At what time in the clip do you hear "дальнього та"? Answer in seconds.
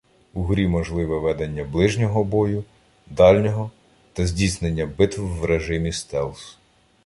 3.07-4.27